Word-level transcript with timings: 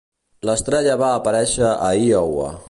L'estrella 0.49 0.95
va 1.01 1.11
aparèixer 1.19 1.69
a 1.75 1.93
Iowa. 2.07 2.51